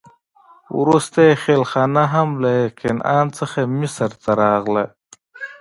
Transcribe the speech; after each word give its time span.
وروسته 0.79 1.17
یې 1.27 1.33
خېلخانه 1.43 2.03
هم 2.13 2.29
له 2.43 2.53
کنعان 2.79 3.27
څخه 3.39 3.59
مصر 3.77 4.09
ته 4.21 4.31
راغله. 4.41 4.85